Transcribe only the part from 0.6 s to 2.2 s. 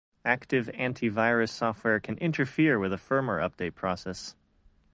anti-virus software can